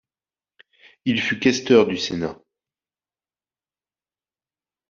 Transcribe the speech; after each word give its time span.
Il 1.05 1.21
fut 1.21 1.37
questeur 1.37 1.85
du 1.85 1.95
Sénat. 1.95 2.35